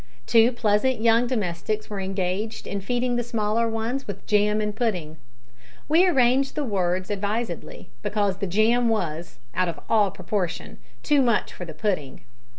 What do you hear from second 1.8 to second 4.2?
were engaged in feeding the smaller ones